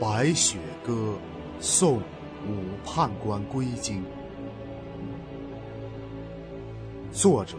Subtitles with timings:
[0.00, 1.16] 白雪歌
[1.60, 4.04] 送武判官归京。
[7.12, 7.56] 作者：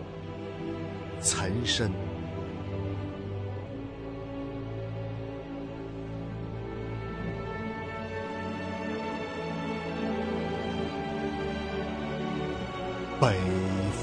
[1.22, 1.90] 岑参。
[13.18, 13.34] 北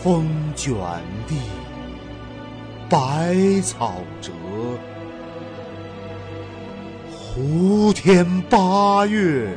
[0.03, 0.27] 风
[0.57, 0.75] 卷
[1.29, 1.37] 地，
[2.89, 4.33] 白草折。
[7.35, 9.49] 胡天八月，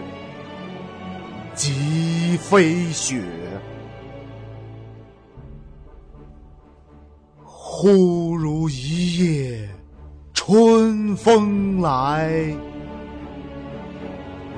[1.54, 3.22] 即飞雪。
[7.44, 9.18] 忽如一
[9.50, 9.70] 夜
[10.34, 12.56] 春风来，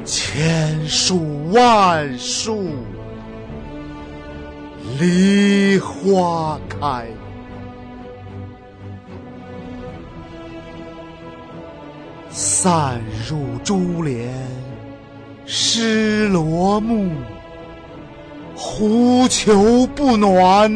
[0.06, 2.70] 千树万树
[5.00, 7.08] 梨花开。
[12.60, 14.34] 散入珠帘
[15.46, 17.12] 湿罗幕，
[18.56, 20.68] 狐裘不暖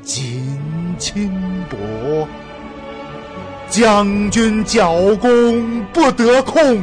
[0.00, 0.58] 锦
[0.98, 1.28] 衾
[1.68, 2.26] 薄。
[3.68, 6.80] 将军角弓不得控，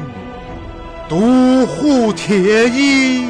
[1.09, 3.25] 独护铁衣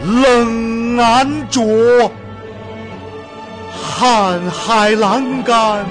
[0.00, 1.60] 冷难着。
[3.98, 5.84] 瀚海阑干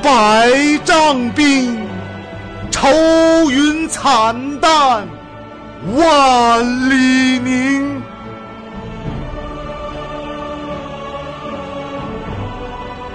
[0.00, 0.48] 百
[0.84, 1.76] 丈冰。
[2.74, 2.88] 愁
[3.52, 5.06] 云惨淡
[5.96, 8.02] 万里凝，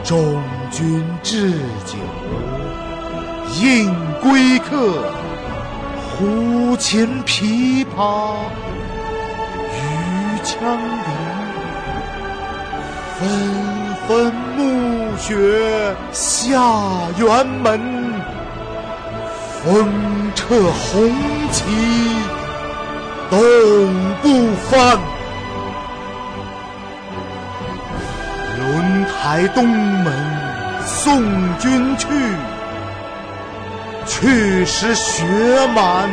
[0.06, 1.52] 中军置
[1.86, 1.98] 酒
[3.60, 5.04] 应归客，
[6.08, 8.38] 胡琴琵琶
[9.76, 10.56] 与羌
[11.04, 11.12] 笛，
[13.20, 13.28] 纷
[14.08, 16.62] 纷暮雪下
[17.20, 18.39] 辕门。
[19.62, 21.12] 风掣红
[21.52, 21.66] 旗
[23.30, 23.38] 冻
[24.22, 24.98] 不翻，
[28.58, 30.14] 轮台东门
[30.86, 31.22] 送
[31.60, 32.08] 君去，
[34.06, 35.26] 去时雪
[35.76, 36.10] 满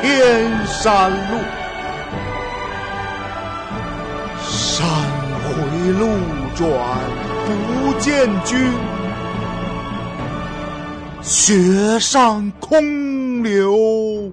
[0.00, 1.38] 天山路。
[4.42, 4.84] 山
[5.44, 6.18] 回路
[6.56, 6.66] 转
[7.46, 8.72] 不见君。
[11.28, 14.32] 雪上空留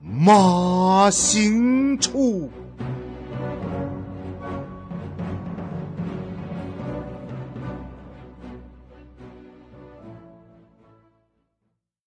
[0.00, 2.48] 马行处。